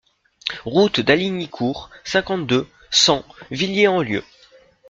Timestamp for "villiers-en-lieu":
3.51-4.23